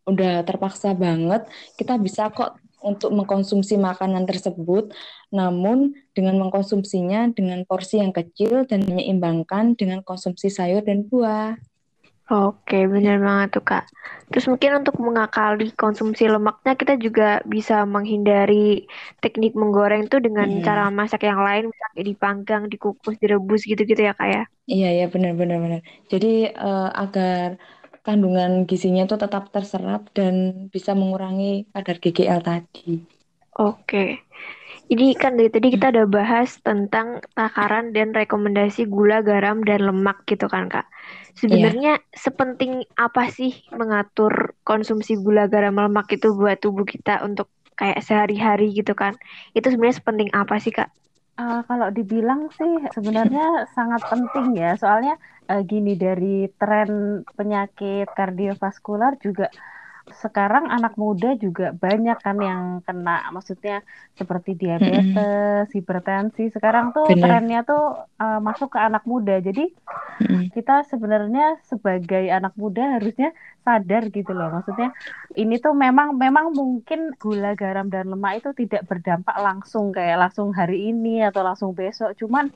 udah 0.10 0.44
terpaksa 0.48 0.98
banget, 0.98 1.46
kita 1.78 1.96
bisa 2.02 2.32
kok 2.34 2.58
untuk 2.84 3.16
mengkonsumsi 3.16 3.80
makanan 3.80 4.28
tersebut, 4.28 4.92
namun 5.32 5.96
dengan 6.12 6.38
mengkonsumsinya 6.44 7.32
dengan 7.32 7.64
porsi 7.64 8.04
yang 8.04 8.12
kecil 8.12 8.68
dan 8.68 8.84
menyeimbangkan 8.84 9.80
dengan 9.80 10.04
konsumsi 10.04 10.52
sayur 10.52 10.84
dan 10.84 11.08
buah. 11.08 11.56
Oke, 12.32 12.88
benar 12.88 13.20
banget 13.20 13.60
tuh 13.60 13.64
Kak. 13.68 13.86
Terus 14.32 14.48
mungkin 14.48 14.80
untuk 14.80 14.96
mengakali 14.96 15.76
konsumsi 15.76 16.24
lemaknya 16.32 16.74
kita 16.80 16.96
juga 16.96 17.44
bisa 17.44 17.84
menghindari 17.84 18.88
teknik 19.20 19.52
menggoreng 19.54 20.08
tuh 20.08 20.24
dengan 20.24 20.48
hmm. 20.48 20.64
cara 20.64 20.88
masak 20.88 21.28
yang 21.28 21.44
lain, 21.44 21.68
misalnya 21.68 22.04
dipanggang, 22.08 22.64
dikukus, 22.72 23.20
direbus 23.20 23.68
gitu-gitu 23.68 24.08
ya 24.08 24.16
Kak 24.16 24.30
ya? 24.32 24.44
Iya, 24.72 24.90
iya 25.04 25.06
benar 25.12 25.36
benar 25.36 25.60
benar. 25.60 25.82
Jadi 26.08 26.48
uh, 26.56 26.90
agar 26.96 27.60
kandungan 28.04 28.68
gizinya 28.68 29.08
itu 29.08 29.16
tetap 29.16 29.50
terserap 29.50 30.12
dan 30.12 30.68
bisa 30.70 30.92
mengurangi 30.92 31.72
kadar 31.72 31.98
GGL 32.04 32.42
tadi. 32.44 33.00
Oke. 33.58 34.20
Ini 34.92 35.16
kan 35.16 35.40
dari 35.40 35.48
tadi 35.48 35.72
kita 35.72 35.96
udah 35.96 36.06
bahas 36.12 36.60
tentang 36.60 37.24
takaran 37.34 37.96
dan 37.96 38.12
rekomendasi 38.12 38.86
gula, 38.92 39.24
garam, 39.24 39.64
dan 39.64 39.88
lemak 39.88 40.28
gitu 40.28 40.52
kan 40.52 40.68
Kak. 40.68 40.86
Sebenarnya 41.40 41.98
yeah. 41.98 42.14
sepenting 42.14 42.84
apa 43.00 43.32
sih 43.32 43.64
mengatur 43.72 44.54
konsumsi 44.68 45.16
gula, 45.16 45.48
garam, 45.48 45.80
lemak 45.80 46.12
itu 46.12 46.36
buat 46.36 46.60
tubuh 46.60 46.84
kita 46.84 47.24
untuk 47.24 47.48
kayak 47.80 48.04
sehari-hari 48.04 48.76
gitu 48.76 48.92
kan? 48.94 49.16
Itu 49.56 49.72
sebenarnya 49.72 50.04
sepenting 50.04 50.30
apa 50.36 50.60
sih 50.60 50.76
Kak? 50.76 50.92
Uh, 51.34 51.66
kalau 51.66 51.90
dibilang 51.90 52.54
sih 52.54 52.94
sebenarnya 52.94 53.66
sangat 53.74 54.06
penting 54.06 54.54
ya, 54.54 54.78
soalnya 54.78 55.18
uh, 55.50 55.66
gini 55.66 55.98
dari 55.98 56.46
tren 56.62 57.26
penyakit 57.26 58.06
kardiovaskular 58.14 59.18
juga 59.18 59.50
sekarang 60.04 60.68
anak 60.68 61.00
muda 61.00 61.32
juga 61.40 61.72
banyak 61.72 62.20
kan 62.20 62.36
yang 62.44 62.84
kena 62.84 63.24
maksudnya 63.32 63.88
seperti 64.20 64.60
diabetes, 64.60 65.16
mm-hmm. 65.16 65.72
hipertensi. 65.72 66.52
Sekarang 66.52 66.92
tuh 66.92 67.08
Bener. 67.08 67.24
trennya 67.24 67.60
tuh 67.64 68.04
uh, 68.20 68.40
masuk 68.44 68.76
ke 68.76 68.80
anak 68.84 69.08
muda. 69.08 69.40
Jadi 69.40 69.72
mm-hmm. 69.72 70.52
kita 70.52 70.84
sebenarnya 70.92 71.56
sebagai 71.64 72.28
anak 72.28 72.52
muda 72.60 73.00
harusnya 73.00 73.32
sadar 73.64 74.12
gitu 74.12 74.36
loh. 74.36 74.52
Maksudnya 74.52 74.92
ini 75.40 75.56
tuh 75.64 75.72
memang 75.72 76.20
memang 76.20 76.52
mungkin 76.52 77.16
gula, 77.16 77.56
garam 77.56 77.88
dan 77.88 78.12
lemak 78.12 78.44
itu 78.44 78.52
tidak 78.68 78.84
berdampak 78.92 79.40
langsung 79.40 79.96
kayak 79.96 80.20
langsung 80.20 80.52
hari 80.52 80.92
ini 80.92 81.24
atau 81.24 81.48
langsung 81.48 81.72
besok. 81.72 82.12
Cuman 82.20 82.52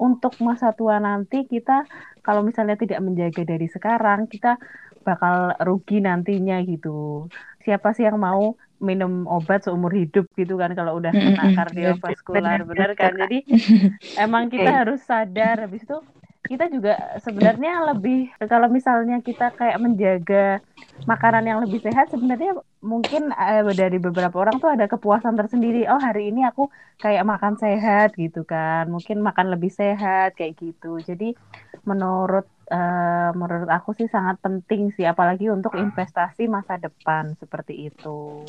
untuk 0.00 0.36
masa 0.40 0.72
tua 0.76 1.00
nanti 1.00 1.48
kita 1.48 1.84
kalau 2.20 2.44
misalnya 2.44 2.76
tidak 2.76 3.00
menjaga 3.04 3.44
dari 3.44 3.68
sekarang 3.68 4.28
kita 4.28 4.56
bakal 5.02 5.56
rugi 5.60 6.02
nantinya 6.04 6.60
gitu. 6.64 7.28
Siapa 7.64 7.92
sih 7.92 8.08
yang 8.08 8.20
mau 8.20 8.56
minum 8.80 9.28
obat 9.28 9.68
seumur 9.68 9.92
hidup 9.92 10.24
gitu 10.40 10.56
kan 10.56 10.72
kalau 10.72 10.96
udah 10.96 11.12
kena 11.12 11.52
kardiovaskular 11.52 12.64
benar 12.64 12.96
kan? 12.96 13.12
jadi 13.12 13.44
emang 14.24 14.48
kita 14.48 14.84
harus 14.84 15.04
sadar. 15.04 15.68
Habis 15.68 15.84
itu 15.84 16.00
kita 16.48 16.72
juga 16.72 16.96
sebenarnya 17.20 17.92
lebih 17.92 18.32
kalau 18.48 18.72
misalnya 18.72 19.20
kita 19.20 19.52
kayak 19.54 19.78
menjaga 19.78 20.58
makanan 21.04 21.44
yang 21.46 21.58
lebih 21.60 21.84
sehat 21.84 22.08
sebenarnya 22.08 22.56
mungkin 22.80 23.30
eh, 23.30 23.62
dari 23.76 24.00
beberapa 24.00 24.34
orang 24.40 24.56
tuh 24.56 24.72
ada 24.72 24.88
kepuasan 24.88 25.36
tersendiri. 25.36 25.84
Oh 25.86 26.00
hari 26.00 26.32
ini 26.32 26.48
aku 26.48 26.72
kayak 26.98 27.28
makan 27.28 27.60
sehat 27.60 28.16
gitu 28.16 28.48
kan. 28.48 28.88
Mungkin 28.88 29.20
makan 29.20 29.52
lebih 29.52 29.68
sehat 29.68 30.34
kayak 30.34 30.56
gitu. 30.58 30.98
Jadi 31.04 31.36
menurut 31.84 32.48
uh, 32.70 33.30
menurut 33.34 33.68
aku 33.68 33.92
sih 33.98 34.06
sangat 34.06 34.38
penting 34.40 34.94
sih 34.94 35.04
apalagi 35.04 35.50
untuk 35.50 35.74
investasi 35.74 36.46
masa 36.46 36.78
depan 36.78 37.34
seperti 37.36 37.90
itu. 37.90 38.46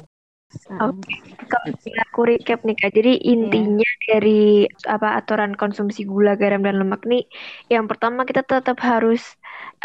Oke, 0.52 1.16
okay. 1.48 1.96
aku 1.96 2.28
recap 2.28 2.60
nih 2.68 2.76
kak. 2.76 2.92
Jadi 2.92 3.24
intinya 3.24 3.88
yeah. 3.88 4.04
dari 4.12 4.68
apa 4.84 5.16
aturan 5.16 5.56
konsumsi 5.56 6.04
gula, 6.04 6.36
garam 6.36 6.60
dan 6.60 6.76
lemak 6.76 7.08
nih, 7.08 7.24
yang 7.72 7.88
pertama 7.88 8.28
kita 8.28 8.44
tetap 8.44 8.76
harus 8.84 9.24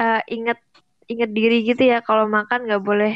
uh, 0.02 0.18
ingat 0.26 0.58
ingat 1.06 1.30
diri 1.30 1.62
gitu 1.62 1.86
ya. 1.86 2.02
Kalau 2.02 2.26
makan 2.26 2.66
nggak 2.66 2.82
boleh 2.82 3.14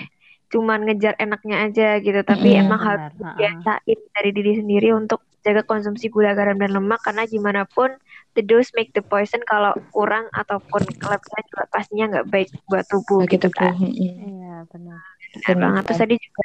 cuman 0.50 0.87
ngejar 0.87 1.18
enaknya 1.18 1.56
aja 1.66 1.88
gitu, 1.98 2.22
tapi 2.22 2.54
yeah, 2.54 2.62
emang 2.62 2.78
benar. 2.78 3.11
harus 3.11 3.12
biasain 3.35 4.00
dari 4.14 4.30
diri 4.30 4.52
sendiri 4.62 4.88
untuk 4.94 5.26
jaga 5.42 5.66
konsumsi 5.66 6.06
gula, 6.06 6.38
garam 6.38 6.54
dan 6.54 6.70
lemak 6.70 7.02
karena 7.02 7.26
gimana 7.26 7.66
pun 7.66 7.90
the 8.38 8.43
dose 8.43 8.71
make 8.79 8.95
the 8.95 9.03
poison 9.03 9.43
kalau 9.47 9.75
kurang 9.90 10.31
ataupun 10.35 10.83
kelebihan 10.99 11.45
juga 11.51 11.64
pastinya 11.71 12.05
nggak 12.16 12.27
baik 12.31 12.49
buat 12.71 12.87
tubuh 12.87 13.27
Bagi 13.27 13.35
gitu 13.38 13.49
kan. 13.51 13.75
Iya 13.81 14.66
benar. 14.71 15.01
Benar 15.47 15.57
banget. 15.59 15.83
Terus 15.90 16.01
tadi 16.03 16.14
juga 16.19 16.43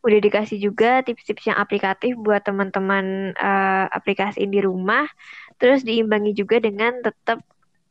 udah 0.00 0.18
dikasih 0.24 0.58
juga 0.58 0.90
tips-tips 1.04 1.44
yang 1.52 1.58
aplikatif 1.60 2.16
buat 2.16 2.40
teman-teman 2.40 3.36
uh, 3.36 3.86
aplikasiin 3.92 4.48
di 4.48 4.64
rumah. 4.64 5.04
Terus 5.60 5.84
diimbangi 5.84 6.32
juga 6.32 6.56
dengan 6.56 7.04
tetap 7.04 7.44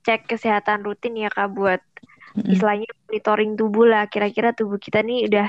cek 0.09 0.25
kesehatan 0.25 0.81
rutin 0.81 1.13
ya 1.13 1.29
kak 1.29 1.53
buat 1.53 1.81
mm-hmm. 2.35 2.51
istilahnya 2.53 2.89
monitoring 3.07 3.53
tubuh 3.57 3.85
lah. 3.87 4.05
Kira-kira 4.11 4.53
tubuh 4.53 4.77
kita 4.77 5.01
nih 5.01 5.29
udah 5.29 5.47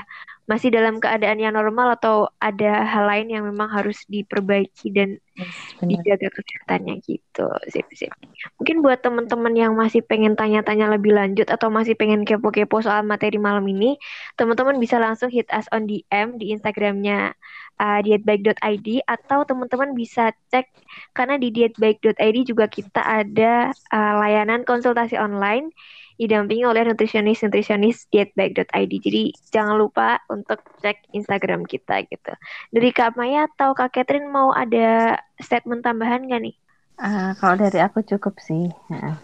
masih 0.49 0.67
dalam 0.67 0.99
keadaan 0.99 1.39
yang 1.39 1.55
normal 1.55 1.95
atau 1.95 2.27
ada 2.41 2.83
hal 2.83 3.07
lain 3.07 3.31
yang 3.31 3.43
memang 3.47 3.71
harus 3.71 4.03
diperbaiki 4.11 4.91
dan 4.91 5.15
yes, 5.39 5.55
dijaga 5.79 6.27
kesehatannya 6.27 6.99
gitu. 7.07 7.47
Sip 7.71 7.87
sip. 7.95 8.11
Mungkin 8.59 8.83
buat 8.83 8.99
teman-teman 8.99 9.53
yang 9.55 9.73
masih 9.79 10.03
pengen 10.03 10.35
tanya-tanya 10.35 10.91
lebih 10.91 11.15
lanjut 11.15 11.47
atau 11.47 11.71
masih 11.71 11.95
pengen 11.95 12.27
kepo-kepo 12.27 12.83
soal 12.83 13.05
materi 13.07 13.39
malam 13.39 13.63
ini 13.63 13.95
teman-teman 14.35 14.75
bisa 14.81 14.99
langsung 14.99 15.31
hit 15.31 15.47
us 15.55 15.71
on 15.71 15.87
DM 15.87 16.35
di 16.35 16.51
Instagramnya 16.51 17.37
uh, 17.81 17.99
dietbaik.id 18.03 18.87
atau 19.09 19.39
teman-teman 19.47 19.97
bisa 19.97 20.35
cek 20.53 20.69
karena 21.17 21.41
di 21.41 21.49
dietbaik.id 21.49 22.37
juga 22.45 22.69
kita 22.69 23.01
ada 23.01 23.73
uh, 23.89 24.13
layanan 24.21 24.61
konsultasi 24.67 25.17
online 25.17 25.73
didampingi 26.21 26.61
oleh 26.69 26.85
nutrisionis-nutrisionis 26.85 28.05
dietbaik.id. 28.13 28.93
Jadi 29.01 29.33
jangan 29.49 29.81
lupa 29.81 30.21
untuk 30.29 30.61
cek 30.85 31.09
Instagram 31.17 31.65
kita 31.65 32.05
gitu. 32.05 32.31
Dari 32.69 32.89
Kak 32.93 33.17
Maya 33.17 33.49
atau 33.49 33.73
Kak 33.73 33.89
Catherine 33.97 34.29
mau 34.29 34.53
ada 34.53 35.17
statement 35.41 35.81
tambahan 35.81 36.29
nggak 36.29 36.41
nih? 36.45 36.55
Uh, 37.01 37.33
kalau 37.41 37.57
dari 37.57 37.81
aku 37.81 38.05
cukup 38.05 38.37
sih. 38.37 38.69
Uh. 38.93 39.17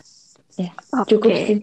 Ya, 0.57 0.73
okay. 0.97 1.13
cukup 1.13 1.29
sih. 1.37 1.57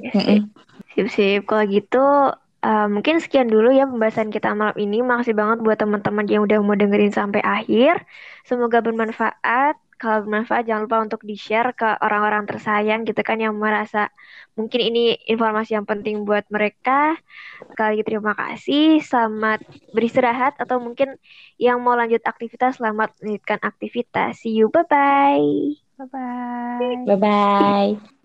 Sip-sip. 0.94 1.42
Kalau 1.50 1.66
gitu 1.66 2.30
uh, 2.62 2.86
mungkin 2.86 3.18
sekian 3.18 3.50
dulu 3.50 3.74
ya 3.74 3.90
pembahasan 3.90 4.30
kita 4.30 4.54
malam 4.54 4.78
ini. 4.78 5.02
Makasih 5.02 5.34
banget 5.34 5.58
buat 5.66 5.82
teman-teman 5.82 6.30
yang 6.30 6.46
udah 6.46 6.62
mau 6.62 6.78
dengerin 6.78 7.10
sampai 7.10 7.42
akhir. 7.42 8.06
Semoga 8.46 8.78
bermanfaat 8.78 9.74
kalau 10.00 10.26
bermanfaat 10.26 10.66
jangan 10.66 10.82
lupa 10.86 10.98
untuk 11.02 11.20
di-share 11.22 11.70
ke 11.74 11.98
orang-orang 12.02 12.44
tersayang 12.44 13.06
gitu 13.06 13.20
kan 13.22 13.38
yang 13.38 13.54
merasa 13.56 14.10
mungkin 14.58 14.80
ini 14.82 15.18
informasi 15.26 15.78
yang 15.78 15.86
penting 15.86 16.26
buat 16.26 16.44
mereka. 16.50 17.14
Sekali 17.70 17.98
lagi 17.98 18.04
terima 18.04 18.32
kasih, 18.34 19.00
selamat 19.02 19.60
beristirahat 19.94 20.58
atau 20.58 20.82
mungkin 20.82 21.16
yang 21.56 21.78
mau 21.80 21.94
lanjut 21.94 22.22
aktivitas 22.26 22.78
selamat 22.82 23.14
melanjutkan 23.22 23.60
aktivitas. 23.62 24.42
See 24.42 24.54
you, 24.58 24.70
bye-bye. 24.70 25.78
Bye-bye. 25.98 27.06
Bye-bye. 27.06 28.23